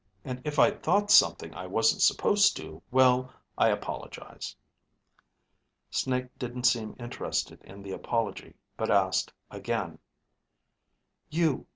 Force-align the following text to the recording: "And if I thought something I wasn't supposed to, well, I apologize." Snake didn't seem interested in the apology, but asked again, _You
"And 0.25 0.41
if 0.43 0.57
I 0.57 0.71
thought 0.71 1.11
something 1.11 1.53
I 1.53 1.67
wasn't 1.67 2.01
supposed 2.01 2.57
to, 2.57 2.81
well, 2.89 3.31
I 3.55 3.69
apologize." 3.69 4.55
Snake 5.91 6.35
didn't 6.39 6.63
seem 6.63 6.95
interested 6.99 7.61
in 7.63 7.83
the 7.83 7.91
apology, 7.91 8.55
but 8.79 8.89
asked 8.89 9.31
again, 9.51 9.99
_You 11.31 11.67